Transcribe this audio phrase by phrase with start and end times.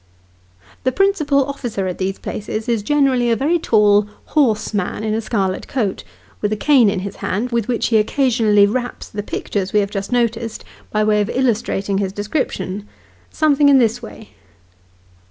[0.83, 5.21] The principal officer at these places is generally a very tall, hoarse man, in a
[5.21, 6.03] scarlet coat,
[6.41, 9.79] with a cane in his hand, with which he occasion ally raps the pictures we
[9.79, 12.87] have just noticed, by way of illustrating his description
[13.31, 14.29] something in this way.